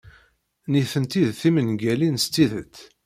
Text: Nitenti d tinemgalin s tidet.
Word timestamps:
Nitenti 0.71 1.21
d 1.27 1.31
tinemgalin 1.39 2.17
s 2.23 2.25
tidet. 2.33 2.75